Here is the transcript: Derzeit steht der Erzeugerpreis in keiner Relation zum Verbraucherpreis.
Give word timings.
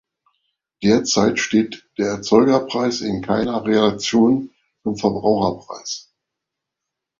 Derzeit 0.81 1.37
steht 1.39 1.87
der 1.99 2.07
Erzeugerpreis 2.07 3.01
in 3.01 3.21
keiner 3.21 3.63
Relation 3.63 4.49
zum 4.81 4.97
Verbraucherpreis. 4.97 6.11